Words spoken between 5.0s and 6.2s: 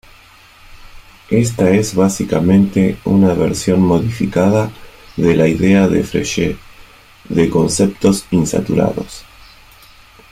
de la idea de